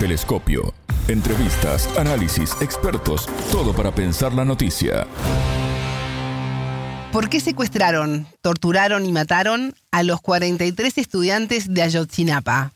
[0.00, 0.72] Telescopio.
[1.08, 5.06] Entrevistas, análisis, expertos, todo para pensar la noticia.
[7.12, 12.72] ¿Por qué secuestraron, torturaron y mataron a los 43 estudiantes de Ayotzinapa?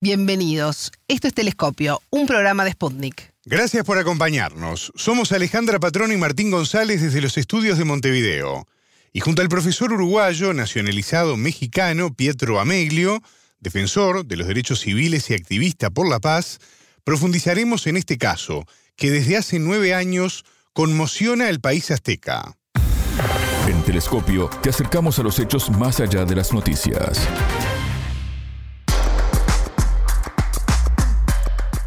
[0.00, 0.92] Bienvenidos.
[1.08, 3.32] Esto es Telescopio, un programa de Sputnik.
[3.44, 4.92] Gracias por acompañarnos.
[4.94, 8.68] Somos Alejandra Patrón y Martín González desde los estudios de Montevideo.
[9.12, 13.20] Y junto al profesor uruguayo nacionalizado mexicano Pietro Ameglio,
[13.60, 16.58] defensor de los derechos civiles y activista por la paz,
[17.04, 22.56] profundizaremos en este caso, que desde hace nueve años conmociona al país azteca.
[23.68, 27.20] En Telescopio te acercamos a los hechos más allá de las noticias.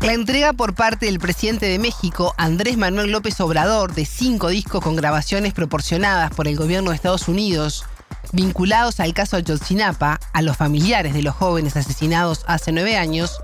[0.01, 4.81] La entrega por parte del presidente de México, Andrés Manuel López Obrador, de cinco discos
[4.81, 7.85] con grabaciones proporcionadas por el gobierno de Estados Unidos,
[8.31, 13.39] vinculados al caso Ayotzinapa, a los familiares de los jóvenes asesinados hace nueve años,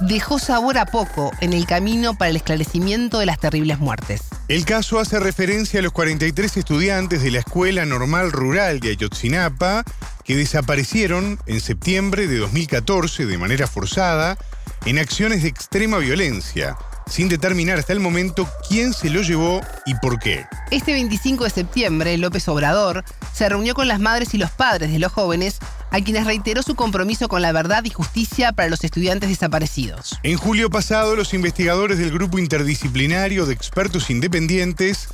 [0.00, 4.22] dejó sabor a poco en el camino para el esclarecimiento de las terribles muertes.
[4.48, 9.84] El caso hace referencia a los 43 estudiantes de la Escuela Normal Rural de Ayotzinapa
[10.24, 14.38] que desaparecieron en septiembre de 2014 de manera forzada
[14.86, 16.76] en acciones de extrema violencia,
[17.10, 20.46] sin determinar hasta el momento quién se lo llevó y por qué.
[20.70, 24.98] Este 25 de septiembre, López Obrador se reunió con las madres y los padres de
[24.98, 25.58] los jóvenes,
[25.90, 30.18] a quienes reiteró su compromiso con la verdad y justicia para los estudiantes desaparecidos.
[30.22, 35.08] En julio pasado, los investigadores del Grupo Interdisciplinario de Expertos Independientes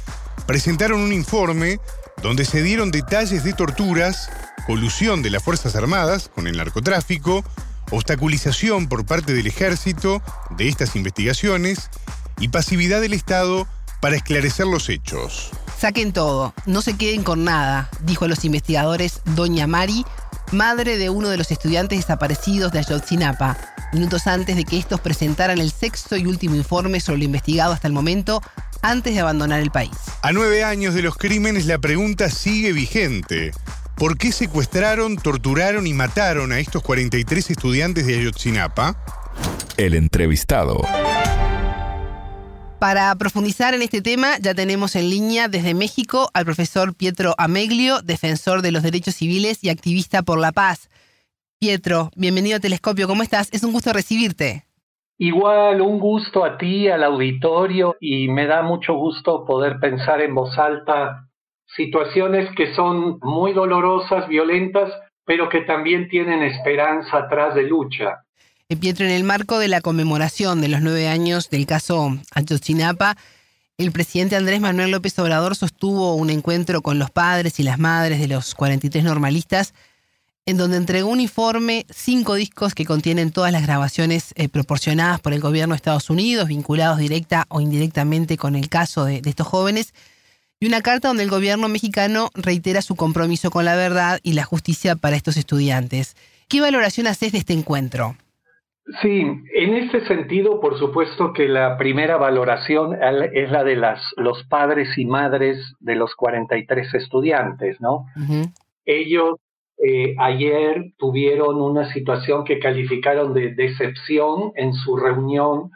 [0.46, 1.80] presentaron un informe
[2.22, 4.28] donde se dieron detalles de torturas,
[4.66, 7.44] colusión de las Fuerzas Armadas con el narcotráfico,
[7.90, 10.22] obstaculización por parte del ejército
[10.56, 11.90] de estas investigaciones
[12.38, 13.66] y pasividad del Estado
[14.00, 15.50] para esclarecer los hechos.
[15.78, 20.04] Saquen todo, no se queden con nada, dijo a los investigadores Doña Mari,
[20.52, 23.58] madre de uno de los estudiantes desaparecidos de Ayotzinapa,
[23.92, 27.88] minutos antes de que estos presentaran el sexto y último informe sobre lo investigado hasta
[27.88, 28.42] el momento,
[28.82, 29.96] antes de abandonar el país.
[30.22, 33.52] A nueve años de los crímenes la pregunta sigue vigente.
[33.96, 38.94] ¿Por qué secuestraron, torturaron y mataron a estos 43 estudiantes de Ayotzinapa?
[39.78, 40.82] El entrevistado.
[42.78, 48.02] Para profundizar en este tema, ya tenemos en línea desde México al profesor Pietro Ameglio,
[48.02, 50.90] defensor de los derechos civiles y activista por la paz.
[51.58, 53.48] Pietro, bienvenido a Telescopio, ¿cómo estás?
[53.50, 54.66] Es un gusto recibirte.
[55.16, 60.34] Igual, un gusto a ti, al auditorio, y me da mucho gusto poder pensar en
[60.34, 61.25] voz alta
[61.76, 64.90] situaciones que son muy dolorosas, violentas,
[65.24, 68.22] pero que también tienen esperanza atrás de lucha.
[68.80, 73.16] Pietro, en el marco de la conmemoración de los nueve años del caso Ayotzinapa,
[73.78, 78.18] el presidente Andrés Manuel López Obrador sostuvo un encuentro con los padres y las madres
[78.18, 79.74] de los 43 normalistas,
[80.46, 85.32] en donde entregó un informe, cinco discos que contienen todas las grabaciones eh, proporcionadas por
[85.32, 89.92] el gobierno de Estados Unidos, vinculados directa o indirectamente con el caso de estos jóvenes,
[90.58, 94.44] y una carta donde el gobierno mexicano reitera su compromiso con la verdad y la
[94.44, 96.16] justicia para estos estudiantes.
[96.48, 98.14] ¿Qué valoración haces de este encuentro?
[99.02, 99.20] Sí,
[99.54, 102.96] en este sentido, por supuesto que la primera valoración
[103.32, 108.06] es la de las, los padres y madres de los 43 estudiantes, ¿no?
[108.84, 109.40] Ellos
[109.78, 115.72] eh, ayer tuvieron una situación que calificaron de decepción en su reunión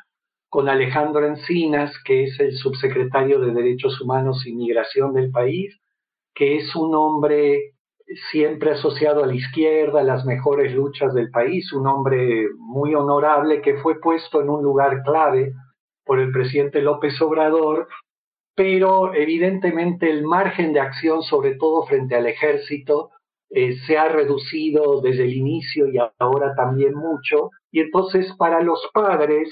[0.50, 5.80] con Alejandro Encinas, que es el subsecretario de Derechos Humanos y Migración del país,
[6.34, 7.74] que es un hombre
[8.32, 13.62] siempre asociado a la izquierda, a las mejores luchas del país, un hombre muy honorable
[13.62, 15.52] que fue puesto en un lugar clave
[16.04, 17.86] por el presidente López Obrador,
[18.56, 23.10] pero evidentemente el margen de acción, sobre todo frente al ejército,
[23.50, 27.50] eh, se ha reducido desde el inicio y ahora también mucho.
[27.70, 29.48] Y entonces para los padres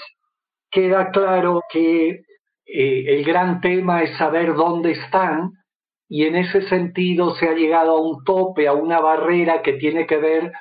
[0.71, 5.53] queda claro que eh, el gran tema es saber dónde están
[6.09, 10.07] y en ese sentido se ha llegado a un tope, a una barrera que tiene
[10.07, 10.53] que ver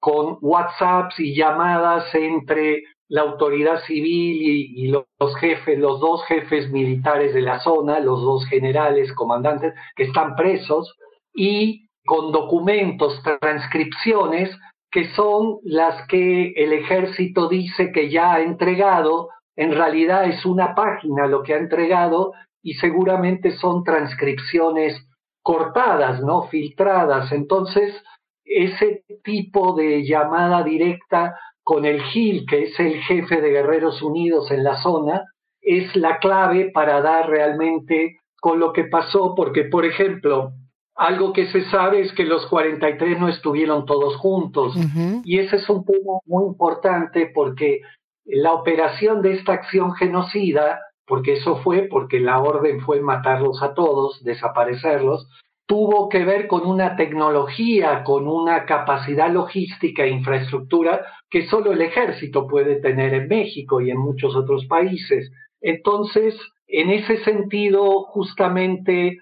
[0.00, 6.70] con WhatsApps y llamadas entre la autoridad civil y, los, los jefes, los dos jefes
[6.70, 10.94] militares de la zona, los dos generales, comandantes que están presos
[11.34, 14.56] y con documentos, transcripciones
[14.90, 19.28] que son las que el ejército dice que ya ha entregado
[19.60, 25.06] en realidad es una página lo que ha entregado y seguramente son transcripciones
[25.42, 26.44] cortadas, ¿no?
[26.44, 27.30] Filtradas.
[27.30, 27.94] Entonces,
[28.42, 34.50] ese tipo de llamada directa con el GIL, que es el jefe de Guerreros Unidos
[34.50, 35.24] en la zona,
[35.60, 40.52] es la clave para dar realmente con lo que pasó, porque, por ejemplo,
[40.96, 44.74] algo que se sabe es que los 43 no estuvieron todos juntos.
[45.22, 47.82] Y ese es un tema muy importante porque
[48.24, 53.74] la operación de esta acción genocida, porque eso fue porque la orden fue matarlos a
[53.74, 55.28] todos, desaparecerlos,
[55.66, 61.80] tuvo que ver con una tecnología, con una capacidad logística e infraestructura que solo el
[61.80, 65.30] ejército puede tener en México y en muchos otros países.
[65.60, 66.34] Entonces,
[66.66, 69.18] en ese sentido, justamente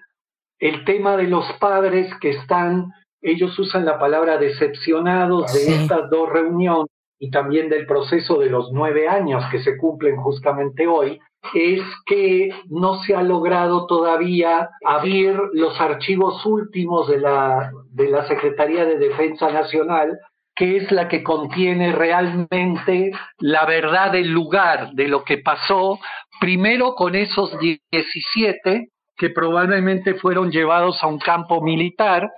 [0.59, 6.29] el tema de los padres que están, ellos usan la palabra decepcionados de estas dos
[6.29, 6.89] reuniones
[7.19, 11.19] y también del proceso de los nueve años que se cumplen justamente hoy,
[11.53, 18.27] es que no se ha logrado todavía abrir los archivos últimos de la, de la
[18.27, 20.17] Secretaría de Defensa Nacional,
[20.55, 25.99] que es la que contiene realmente la verdad del lugar de lo que pasó,
[26.39, 28.89] primero con esos 17
[29.19, 32.31] que probablemente fueron llevados a un campo militar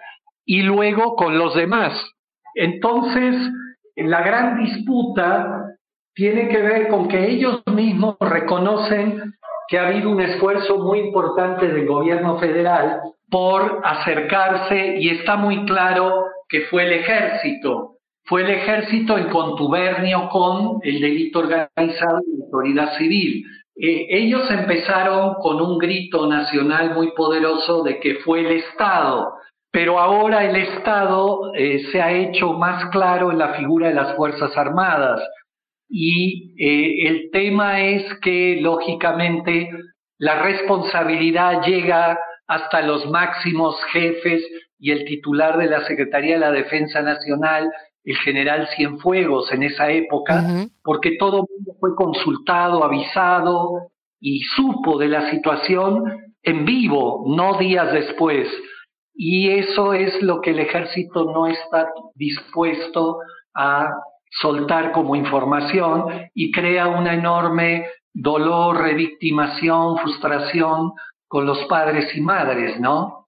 [0.45, 1.93] y luego con los demás.
[2.55, 3.35] Entonces,
[3.95, 5.75] la gran disputa
[6.13, 9.33] tiene que ver con que ellos mismos reconocen
[9.67, 12.99] que ha habido un esfuerzo muy importante del gobierno federal
[13.29, 17.95] por acercarse y está muy claro que fue el ejército,
[18.25, 23.45] fue el ejército en contubernio con el delito organizado y la autoridad civil.
[23.77, 29.33] Eh, ellos empezaron con un grito nacional muy poderoso de que fue el Estado,
[29.71, 34.15] pero ahora el Estado eh, se ha hecho más claro en la figura de las
[34.15, 35.21] Fuerzas Armadas.
[35.89, 39.69] Y eh, el tema es que, lógicamente,
[40.17, 44.43] la responsabilidad llega hasta los máximos jefes
[44.77, 47.71] y el titular de la Secretaría de la Defensa Nacional,
[48.03, 50.43] el general Cienfuegos, en esa época,
[50.83, 56.03] porque todo el mundo fue consultado, avisado y supo de la situación
[56.43, 58.47] en vivo, no días después.
[59.13, 63.19] Y eso es lo que el ejército no está dispuesto
[63.53, 63.93] a
[64.41, 70.93] soltar como información y crea una enorme dolor, revictimación, frustración
[71.27, 73.27] con los padres y madres, ¿no?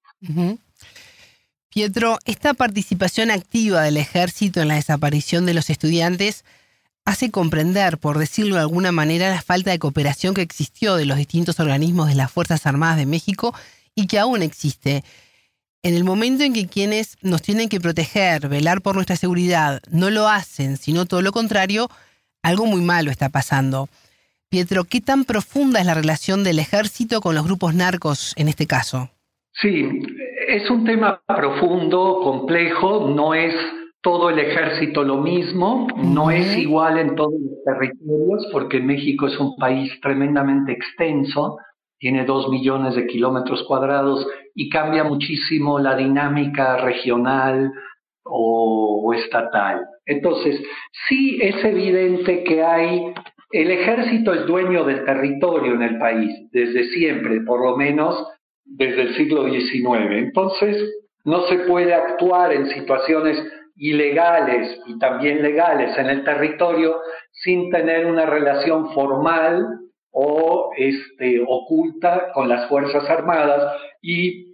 [1.70, 6.46] Pietro, esta participación activa del ejército en la desaparición de los estudiantes
[7.06, 11.18] hace comprender, por decirlo de alguna manera, la falta de cooperación que existió de los
[11.18, 13.54] distintos organismos de las Fuerzas Armadas de México
[13.96, 15.04] y que aún existe
[15.84, 20.10] en el momento en que quienes nos tienen que proteger, velar por nuestra seguridad, no
[20.10, 21.90] lo hacen, sino todo lo contrario,
[22.42, 23.90] algo muy malo está pasando.
[24.50, 28.66] Pietro, ¿qué tan profunda es la relación del ejército con los grupos narcos en este
[28.66, 29.10] caso?
[29.62, 29.88] Sí,
[30.48, 33.54] es un tema profundo, complejo, no es
[34.02, 39.38] todo el ejército lo mismo, no es igual en todos los territorios, porque México es
[39.38, 41.58] un país tremendamente extenso,
[42.04, 47.72] tiene dos millones de kilómetros cuadrados y cambia muchísimo la dinámica regional
[48.26, 49.86] o, estatal.
[50.06, 50.62] Entonces,
[51.08, 53.14] sí es evidente que hay,
[53.52, 58.28] el ejército es dueño del territorio en el país, desde siempre, por lo menos
[58.66, 60.12] desde el siglo XIX.
[60.12, 60.76] Entonces,
[61.24, 63.42] no se puede actuar en situaciones
[63.78, 66.98] ilegales y también legales en el territorio
[67.32, 69.83] sin tener una relación formal
[70.14, 74.54] o este, oculta con las Fuerzas Armadas y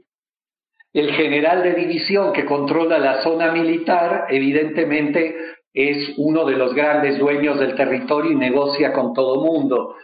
[0.93, 5.35] el general de división que controla la zona militar evidentemente
[5.73, 9.95] es uno de los grandes dueños del territorio y negocia con todo mundo.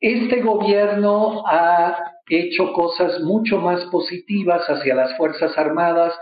[0.00, 1.96] Este gobierno ha
[2.28, 6.12] hecho cosas mucho más positivas hacia las Fuerzas Armadas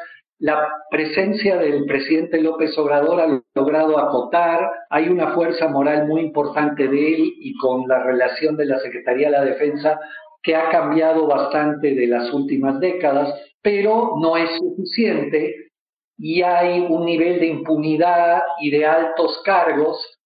[0.43, 6.89] la presencia del presidente López Obrador ha logrado acotar, hay una fuerza moral muy importante
[6.89, 10.01] de él y con la relación de la Secretaría de la Defensa
[10.43, 13.33] que ha cambiado bastante de las últimas décadas,
[13.63, 15.71] pero no es suficiente
[16.19, 20.19] y hay un nivel de impunidad y de altos cargos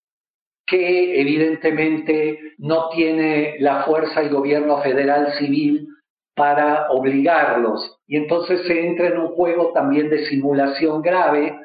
[0.66, 5.88] que evidentemente no tiene la fuerza y gobierno federal civil
[6.36, 7.98] para obligarlos.
[8.06, 11.58] Y entonces se entra en un juego también de simulación grave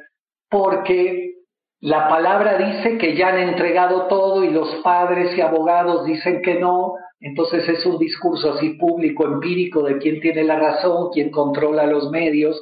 [0.49, 1.35] porque
[1.81, 6.55] la palabra dice que ya han entregado todo y los padres y abogados dicen que
[6.59, 6.95] no.
[7.19, 12.09] Entonces es un discurso así público, empírico de quién tiene la razón, quién controla los
[12.09, 12.61] medios.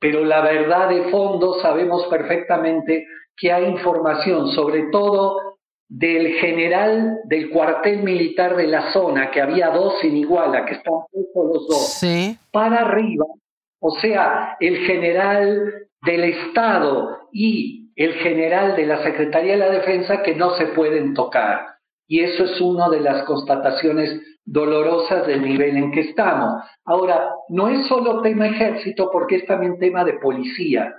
[0.00, 5.53] Pero la verdad de fondo sabemos perfectamente que hay información, sobre todo
[5.88, 10.94] del general del cuartel militar de la zona, que había dos sin iguala, que están
[11.10, 12.04] puestos los dos,
[12.50, 13.26] para arriba,
[13.80, 15.72] o sea, el general
[16.02, 21.14] del Estado y el general de la Secretaría de la Defensa que no se pueden
[21.14, 21.74] tocar.
[22.06, 26.62] Y eso es una de las constataciones dolorosas del nivel en que estamos.
[26.84, 30.94] Ahora, no es solo tema ejército, porque es también tema de policía.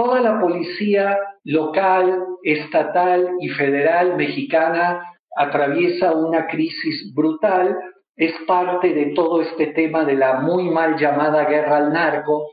[0.00, 5.04] Toda la policía local, estatal y federal mexicana
[5.36, 7.76] atraviesa una crisis brutal,
[8.16, 12.48] es parte de todo este tema de la muy mal llamada guerra al narco,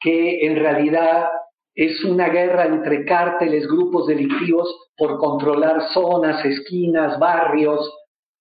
[0.00, 1.28] que en realidad
[1.74, 7.92] es una guerra entre cárteles, grupos delictivos por controlar zonas, esquinas, barrios,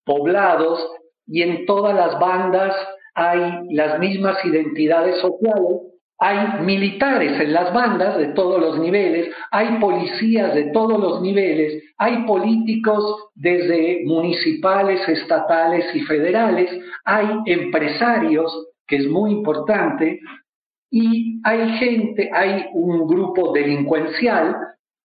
[0.06, 0.80] poblados,
[1.28, 2.74] y en todas las bandas
[3.16, 9.80] hay las mismas identidades sociales, hay militares en las bandas de todos los niveles, hay
[9.80, 16.70] policías de todos los niveles, hay políticos desde municipales, estatales y federales,
[17.04, 20.22] hay empresarios, que es muy importante,
[20.90, 24.56] y hay gente, hay un grupo delincuencial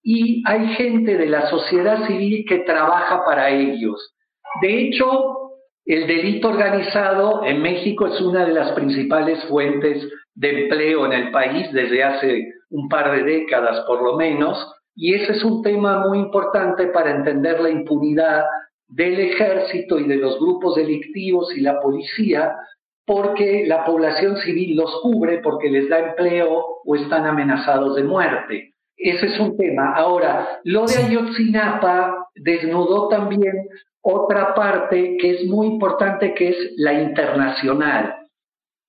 [0.03, 4.15] y hay gente de la sociedad civil que trabaja para ellos.
[4.63, 5.51] De hecho,
[5.85, 11.31] el delito organizado en México es una de las principales fuentes de empleo en el
[11.31, 14.57] país desde hace un par de décadas por lo menos,
[14.95, 18.45] y ese es un tema muy importante para entender la impunidad
[18.89, 22.55] del ejército y de los grupos delictivos y la policía,
[23.07, 28.75] porque la población civil los cubre, porque les da empleo o están amenazados de muerte.
[28.97, 29.95] Ese es un tema.
[29.95, 33.69] Ahora, lo de Ayotzinapa desnudó también
[34.03, 38.17] otra parte que es muy importante, que es la internacional.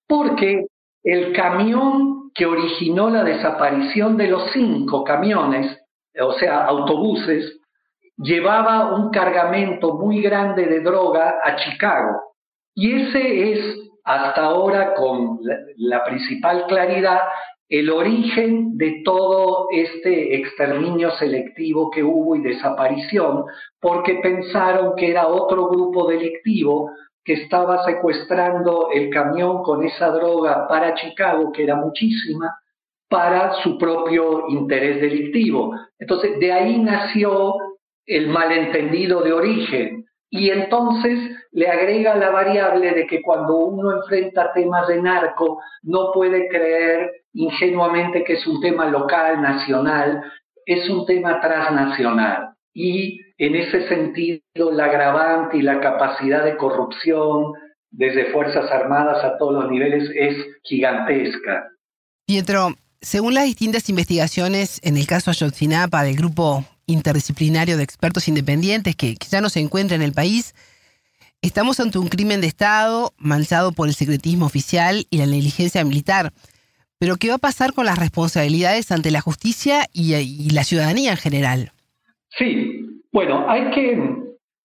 [0.08, 0.66] Porque
[1.04, 5.78] el camión que originó la desaparición de los cinco camiones,
[6.20, 7.60] o sea, autobuses,
[8.18, 12.22] llevaba un cargamento muy grande de droga a Chicago.
[12.76, 15.40] Y ese es, hasta ahora, con
[15.78, 17.20] la, principal claridad,
[17.68, 23.46] el origen de todo este exterminio selectivo que hubo y desaparición,
[23.80, 26.92] porque pensaron que era otro grupo delictivo
[27.24, 32.56] que estaba secuestrando el camión con esa droga para Chicago, que era muchísima,
[33.10, 35.76] para su propio interés delictivo.
[36.00, 37.56] Entonces, de ahí nació
[38.06, 40.06] el malentendido de origen.
[40.30, 41.20] Y entonces
[41.52, 47.12] le agrega la variable de que cuando uno enfrenta temas de narco, no puede creer
[47.34, 50.24] ingenuamente que es un tema local, nacional,
[50.66, 52.54] es un tema transnacional.
[52.74, 57.54] Y en ese sentido, la agravante y la capacidad de corrupción
[57.90, 61.68] desde Fuerzas Armadas a todos los niveles es gigantesca.
[62.28, 68.96] Pietro, según las distintas investigaciones en el caso Ayotzinapa del grupo interdisciplinario de expertos independientes
[68.96, 70.54] que, ya no se encuentra en el país,
[71.42, 76.32] estamos ante un crimen de Estado manchado por el secretismo oficial y la negligencia militar.
[77.00, 81.10] Pero ¿qué va a pasar con las responsabilidades ante la justicia y, y la ciudadanía
[81.10, 81.72] en general?
[82.38, 82.71] Sí,
[83.12, 84.22] bueno, hay que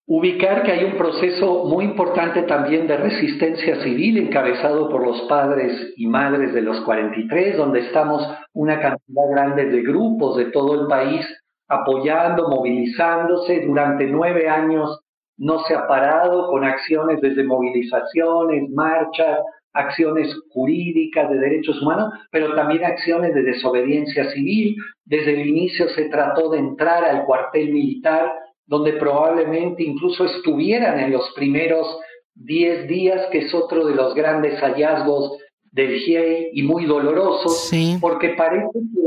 [0.06, 5.92] ubicar que hay un proceso muy importante también de resistencia civil encabezado por los padres
[5.96, 8.22] y madres de los 43, donde estamos
[8.52, 11.26] una cantidad grande de grupos de todo el país
[11.68, 13.66] apoyando, movilizándose.
[13.66, 15.00] Durante nueve años
[15.36, 19.40] no se ha parado con acciones desde movilizaciones, marchas,
[19.76, 24.76] acciones jurídicas de derechos humanos, pero también acciones de desobediencia civil.
[25.04, 28.32] Desde el inicio se trató de entrar al cuartel militar,
[28.66, 31.98] donde probablemente incluso estuvieran en los primeros
[32.34, 35.38] diez días, que es otro de los grandes hallazgos
[35.70, 39.06] del GIEI y muy dolorosos, porque parece que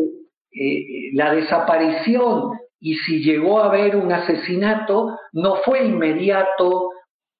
[0.62, 6.90] eh, la desaparición y si llegó a haber un asesinato, no fue inmediato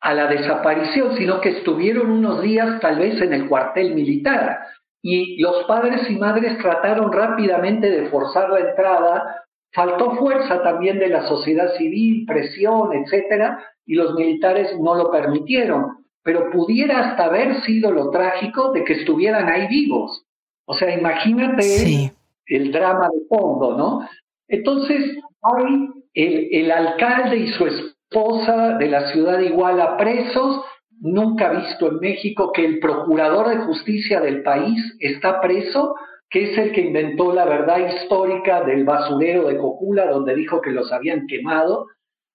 [0.02, 4.60] a la desaparición, sino que estuvieron unos días tal vez en el cuartel militar.
[5.02, 9.46] Y los padres y madres trataron rápidamente de forzar la entrada.
[9.74, 16.06] Faltó fuerza también de la sociedad civil, presión, etcétera, y los militares no lo permitieron.
[16.24, 20.26] Pero pudiera hasta haber sido lo trágico de que estuvieran ahí vivos.
[20.66, 22.14] O sea, imagínate
[22.46, 24.08] el drama de fondo, ¿no?
[24.48, 30.64] Entonces, hay el, el alcalde y su esposa de la ciudad de Iguala presos,
[31.00, 35.96] nunca visto en México que el procurador de justicia del país está preso,
[36.30, 40.72] que es el que inventó la verdad histórica del basurero de Cocula, donde dijo que
[40.72, 41.86] los habían quemado,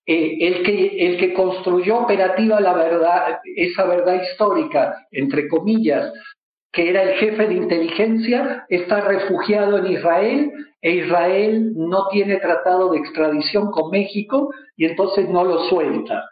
[0.07, 6.13] eh, el, que, el que construyó operativa la verdad, esa verdad histórica, entre comillas,
[6.75, 10.53] que era el jefe de inteligencia, está refugiado en Israel
[10.83, 16.29] e Israel no tiene tratado de extradición con México y entonces no lo suelta.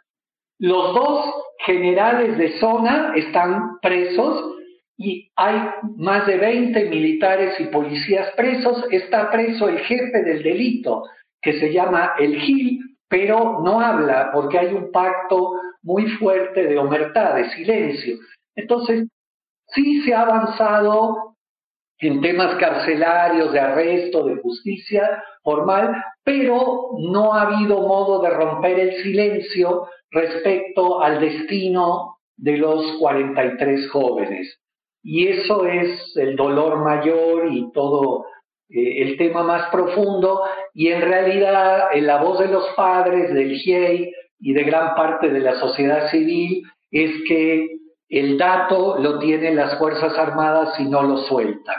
[0.59, 1.33] Los dos
[1.65, 4.53] generales de zona están presos
[4.97, 5.59] y hay
[5.97, 8.85] más de 20 militares y policías presos.
[8.91, 11.03] Está preso el jefe del delito,
[11.41, 16.77] que se llama el Gil, pero no habla porque hay un pacto muy fuerte de
[16.77, 18.17] omertad, de silencio.
[18.55, 19.07] Entonces,
[19.73, 21.35] Sí se ha avanzado
[21.99, 28.79] en temas carcelarios, de arresto, de justicia formal, pero no ha habido modo de romper
[28.79, 34.59] el silencio respecto al destino de los 43 jóvenes.
[35.01, 38.25] Y eso es el dolor mayor y todo
[38.69, 40.41] eh, el tema más profundo,
[40.73, 45.29] y en realidad en la voz de los padres, del GIEI y de gran parte
[45.29, 51.03] de la sociedad civil es que el dato lo tienen las Fuerzas Armadas y no
[51.03, 51.75] lo sueltan.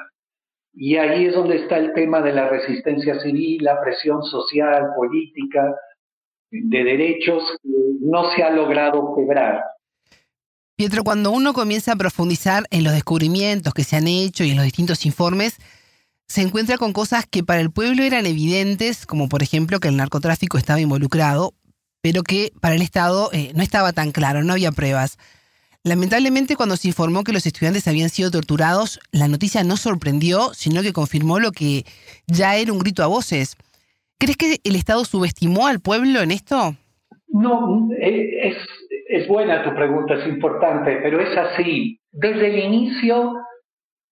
[0.73, 5.75] Y ahí es donde está el tema de la resistencia civil, la presión social, política,
[6.51, 7.69] de derechos que
[8.01, 9.63] no se ha logrado quebrar.
[10.77, 14.57] Pietro, cuando uno comienza a profundizar en los descubrimientos que se han hecho y en
[14.57, 15.59] los distintos informes,
[16.27, 19.97] se encuentra con cosas que para el pueblo eran evidentes, como por ejemplo que el
[19.97, 21.55] narcotráfico estaba involucrado,
[22.01, 25.17] pero que para el Estado eh, no estaba tan claro, no había pruebas.
[25.87, 30.81] Lamentablemente, cuando se informó que los estudiantes habían sido torturados, la noticia no sorprendió, sino
[30.81, 31.85] que confirmó lo que
[32.27, 33.59] ya era un grito a voces.
[34.19, 36.75] ¿Crees que el Estado subestimó al pueblo en esto?
[37.29, 38.57] No, eh, es,
[39.09, 42.01] es buena tu pregunta, es importante, pero es así.
[42.13, 43.35] Desde el inicio,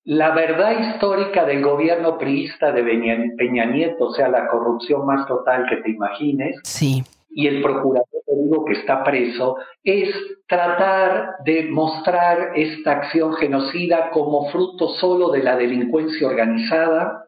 [0.04, 5.64] la verdad histórica del gobierno priista de Peña Nieto, o sea, la corrupción más total
[5.70, 7.02] que te imagines, sí
[7.34, 8.06] y el procurador
[8.42, 10.14] digo que está preso, es
[10.46, 17.26] tratar de mostrar esta acción genocida como fruto solo de la delincuencia organizada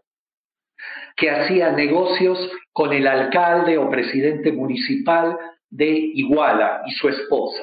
[1.16, 2.38] que hacía negocios
[2.72, 5.38] con el alcalde o presidente municipal
[5.70, 7.62] de Iguala y su esposa.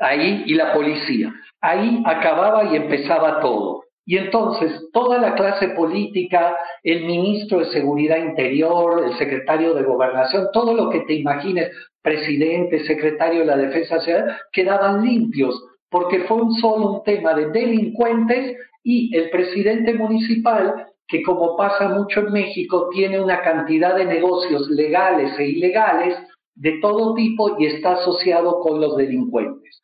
[0.00, 1.32] Ahí, y la policía.
[1.60, 3.85] Ahí acababa y empezaba todo.
[4.08, 10.46] Y entonces toda la clase política, el ministro de Seguridad Interior, el secretario de Gobernación,
[10.52, 11.72] todo lo que te imagines,
[12.02, 15.60] presidente, secretario de la Defensa Nacional, quedaban limpios,
[15.90, 22.20] porque fue solo un tema de delincuentes y el presidente municipal, que como pasa mucho
[22.20, 26.16] en México, tiene una cantidad de negocios legales e ilegales
[26.54, 29.80] de todo tipo y está asociado con los delincuentes.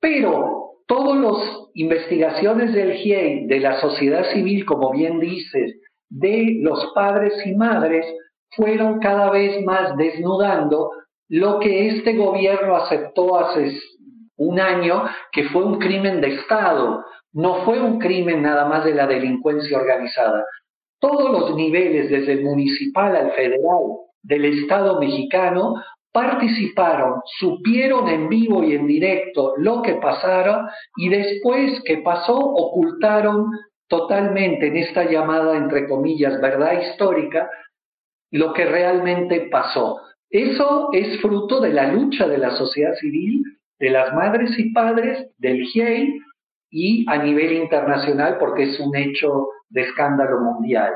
[0.00, 6.90] Pero todas las investigaciones del GIEI, de la sociedad civil, como bien dices, de los
[6.96, 8.04] padres y madres,
[8.56, 10.90] fueron cada vez más desnudando
[11.28, 13.72] lo que este gobierno aceptó hace
[14.36, 18.94] un año, que fue un crimen de Estado, no fue un crimen nada más de
[18.94, 20.44] la delincuencia organizada.
[20.98, 23.78] Todos los niveles, desde el municipal al federal,
[24.24, 25.76] del Estado mexicano,
[26.12, 33.50] participaron, supieron en vivo y en directo lo que pasara y después que pasó ocultaron
[33.88, 37.50] totalmente en esta llamada, entre comillas, verdad histórica,
[38.30, 40.00] lo que realmente pasó.
[40.30, 43.42] Eso es fruto de la lucha de la sociedad civil,
[43.78, 46.20] de las madres y padres, del GIEI
[46.70, 50.92] y a nivel internacional porque es un hecho de escándalo mundial.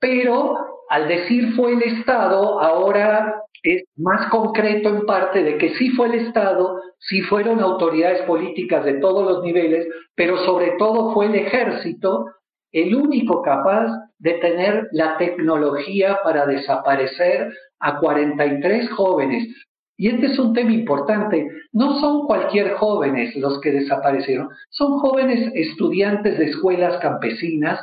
[0.00, 0.56] Pero
[0.88, 6.06] al decir fue el Estado, ahora es más concreto en parte de que sí fue
[6.06, 11.34] el Estado, sí fueron autoridades políticas de todos los niveles, pero sobre todo fue el
[11.34, 12.26] ejército
[12.72, 19.48] el único capaz de tener la tecnología para desaparecer a 43 jóvenes.
[19.96, 21.48] Y este es un tema importante.
[21.72, 27.80] No son cualquier jóvenes los que desaparecieron, son jóvenes estudiantes de escuelas campesinas,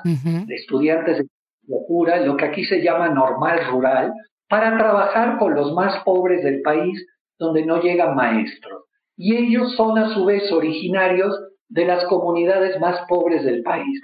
[0.47, 1.27] estudiantes de
[1.67, 4.13] lo que aquí se llama normal rural,
[4.47, 7.05] para trabajar con los más pobres del país
[7.39, 8.83] donde no llegan maestros.
[9.17, 11.33] Y ellos son a su vez originarios
[11.69, 14.01] de las comunidades más pobres del país.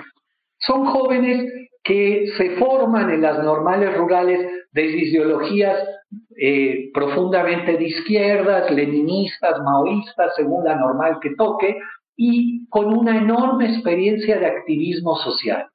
[0.59, 1.51] Son jóvenes
[1.83, 4.39] que se forman en las normales rurales
[4.71, 5.77] de ideologías
[6.37, 11.77] eh, profundamente de izquierdas, leninistas, maoístas, según la normal que toque,
[12.15, 15.70] y con una enorme experiencia de activismo social.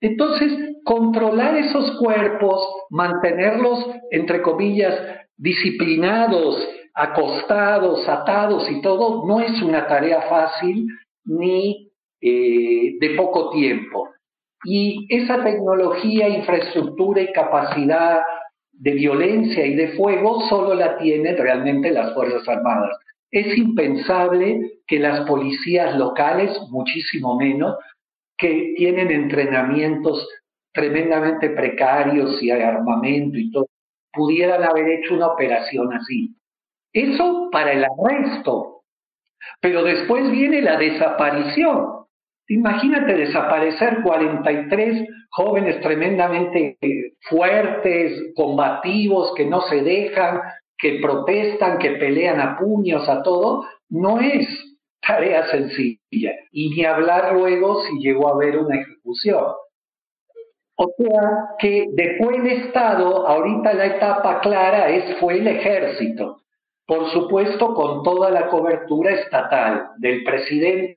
[0.00, 0.52] Entonces,
[0.84, 4.94] controlar esos cuerpos, mantenerlos, entre comillas,
[5.36, 10.86] disciplinados, acostados, atados y todo, no es una tarea fácil
[11.24, 14.08] ni eh, de poco tiempo.
[14.64, 18.22] Y esa tecnología, infraestructura y capacidad
[18.72, 22.96] de violencia y de fuego solo la tienen realmente las Fuerzas Armadas.
[23.30, 27.76] Es impensable que las policías locales, muchísimo menos,
[28.36, 30.28] que tienen entrenamientos
[30.72, 33.66] tremendamente precarios y armamento y todo,
[34.12, 36.34] pudieran haber hecho una operación así.
[36.92, 38.82] Eso para el arresto.
[39.60, 42.06] Pero después viene la desaparición.
[42.48, 46.78] Imagínate desaparecer 43 jóvenes tremendamente
[47.28, 50.40] fuertes, combativos, que no se dejan,
[50.78, 53.66] que protestan, que pelean a puños, a todo.
[53.88, 54.46] No es
[55.06, 56.32] tarea sencilla.
[56.58, 59.44] Y ni hablar luego si llegó a haber una ejecución.
[60.78, 66.38] O sea que después del Estado, ahorita la etapa clara es, fue el ejército.
[66.86, 70.96] Por supuesto, con toda la cobertura estatal, del presidente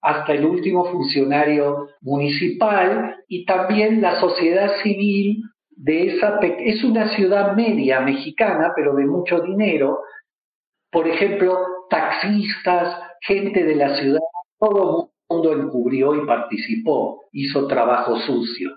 [0.00, 7.54] hasta el último funcionario municipal y también la sociedad civil de esa es una ciudad
[7.54, 10.00] media mexicana, pero de mucho dinero.
[10.90, 11.56] Por ejemplo,
[11.88, 14.20] taxistas, gente de la ciudad,
[14.60, 18.70] todo el mundo encubrió y participó, hizo trabajo sucio.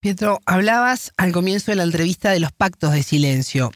[0.00, 3.72] Pietro, hablabas al comienzo de la entrevista de los pactos de silencio.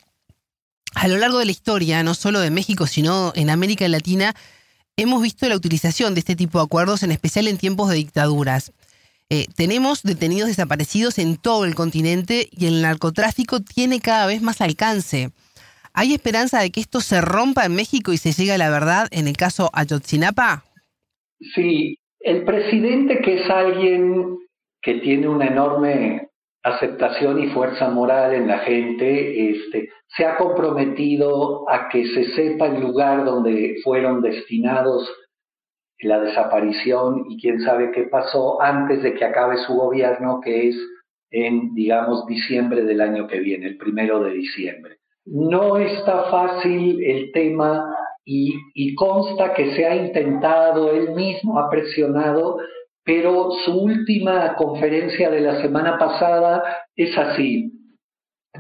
[0.94, 4.34] A lo largo de la historia, no solo de México, sino en América Latina,
[4.96, 8.72] hemos visto la utilización de este tipo de acuerdos, en especial en tiempos de dictaduras.
[9.30, 14.60] Eh, tenemos detenidos desaparecidos en todo el continente y el narcotráfico tiene cada vez más
[14.60, 15.32] alcance.
[15.94, 19.08] ¿Hay esperanza de que esto se rompa en México y se llegue a la verdad
[19.10, 20.64] en el caso Ayotzinapa?
[21.54, 24.38] Sí, el presidente que es alguien
[24.80, 26.28] que tiene una enorme
[26.62, 32.66] aceptación y fuerza moral en la gente, este, se ha comprometido a que se sepa
[32.66, 35.10] el lugar donde fueron destinados
[36.02, 40.76] la desaparición y quién sabe qué pasó antes de que acabe su gobierno, que es
[41.30, 44.98] en, digamos, diciembre del año que viene, el primero de diciembre.
[45.24, 47.91] No está fácil el tema
[48.24, 52.58] y, consta que se ha intentado, él mismo ha presionado
[53.04, 57.72] pero su última conferencia de la semana pasada es así.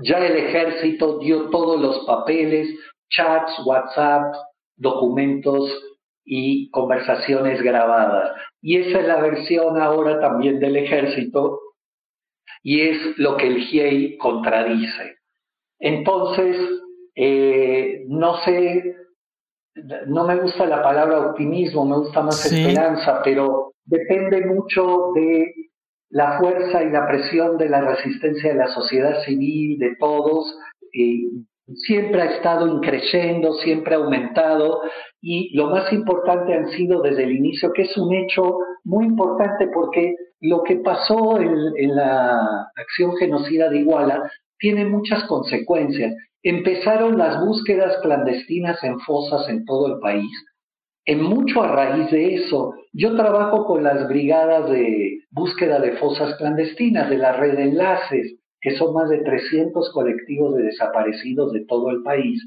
[0.02, 2.68] Ya el ejército dio todos los papeles,
[3.08, 4.34] chats, WhatsApp,
[4.76, 5.70] documentos
[6.24, 8.32] y conversaciones grabadas.
[8.60, 11.60] Y esa es la versión ahora también del ejército
[12.62, 15.18] y es lo que el GIEI contradice.
[15.78, 16.56] Entonces,
[17.14, 18.96] eh, no sé,
[20.06, 25.52] no me gusta la palabra optimismo, me gusta más esperanza, pero depende mucho de
[26.10, 30.58] la fuerza y la presión de la resistencia de la sociedad civil, de todos.
[31.74, 34.82] siempre ha estado increciendo, siempre ha aumentado
[35.22, 39.68] y lo más importante han sido desde el inicio, que es un hecho muy importante
[39.72, 46.14] porque lo que pasó en la acción genocida de Iguala tiene muchas consecuencias.
[46.42, 50.30] Empezaron las búsquedas clandestinas en fosas en todo el país
[51.04, 52.74] en mucho a raíz de eso.
[52.92, 58.36] Yo trabajo con las brigadas de búsqueda de fosas clandestinas de la red de enlaces,
[58.60, 62.40] que son más de 300 colectivos de desaparecidos de todo el país.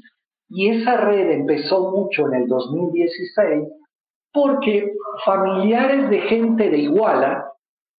[0.48, 3.64] Y esa red empezó mucho en el 2016
[4.32, 4.92] porque
[5.24, 7.46] familiares de gente de Iguala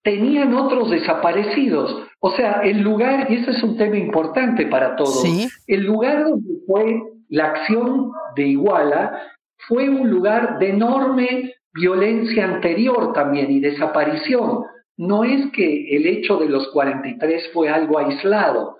[0.07, 2.07] tenían otros desaparecidos.
[2.21, 5.21] O sea, el lugar, y ese es un tema importante para todos,
[5.67, 9.21] el lugar donde fue la acción de Iguala
[9.67, 14.63] fue un lugar de enorme violencia anterior también y desaparición.
[14.95, 18.77] No es que el hecho de los 43 fue algo aislado.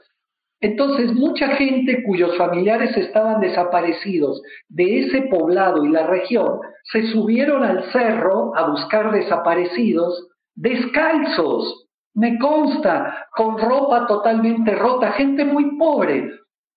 [0.62, 7.66] Entonces, mucha gente cuyos familiares estaban desaparecidos de ese poblado y la región se subieron
[7.66, 10.27] al cerro a buscar desaparecidos
[10.58, 16.30] descalzos, me consta, con ropa totalmente rota, gente muy pobre,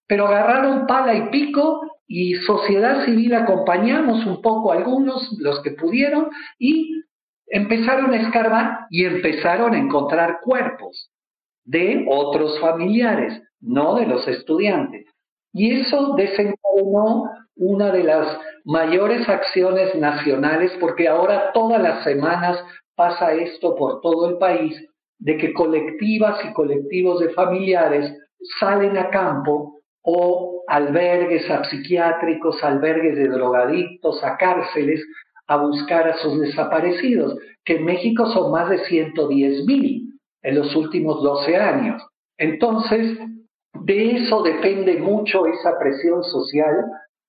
[0.07, 6.29] pero agarraron pala y pico y sociedad civil acompañamos un poco algunos, los que pudieron,
[6.59, 7.03] y
[7.47, 11.11] empezaron a escarbar y empezaron a encontrar cuerpos
[11.65, 15.07] de otros familiares, no de los estudiantes.
[15.53, 22.63] Y eso desencadenó una de las mayores acciones nacionales, porque ahora todas las semanas
[23.01, 24.77] pasa esto por todo el país,
[25.19, 28.15] de que colectivas y colectivos de familiares
[28.59, 35.03] salen a campo o albergues a psiquiátricos, albergues de drogadictos, a cárceles,
[35.47, 40.77] a buscar a sus desaparecidos, que en México son más de 110 mil en los
[40.77, 42.03] últimos 12 años.
[42.37, 43.19] Entonces,
[43.83, 46.85] de eso depende mucho esa presión social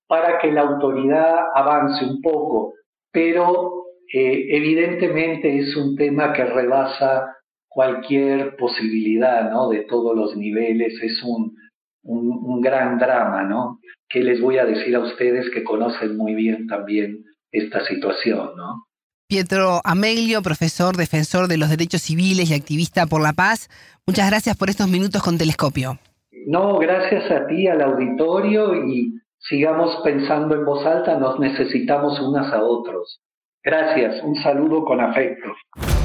[0.06, 2.74] para que la autoridad avance un poco,
[3.10, 3.81] pero
[4.12, 7.34] eh, evidentemente es un tema que rebasa
[7.66, 9.70] cualquier posibilidad, ¿no?
[9.70, 11.56] De todos los niveles, es un,
[12.02, 13.80] un, gran drama, ¿no?
[14.08, 18.84] ¿Qué les voy a decir a ustedes que conocen muy bien también esta situación, ¿no?
[19.26, 23.70] Pietro Amelio, profesor, defensor de los derechos civiles y activista por la paz,
[24.06, 25.98] muchas gracias por estos minutos con Telescopio.
[26.46, 32.52] No, gracias a ti, al auditorio y sigamos pensando en voz alta, nos necesitamos unas
[32.52, 33.22] a otros.
[33.64, 35.54] Gracias, un saludo con afecto.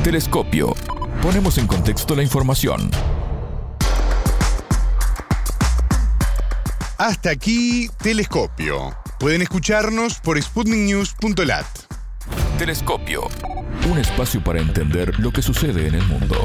[0.04, 0.76] Telescopio.
[1.24, 2.92] Ponemos en contexto la información.
[7.00, 8.96] Hasta aquí, Telescopio.
[9.20, 11.66] Pueden escucharnos por sputniknews.lat.
[12.60, 13.22] Telescopio.
[13.92, 16.36] Un espacio para entender lo que sucede en el mundo.